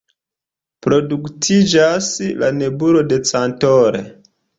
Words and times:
Produktiĝas 0.85 2.07
la 2.45 2.49
“nebulo 2.61 3.05
de 3.13 3.21
"Cantor"”. 3.33 4.01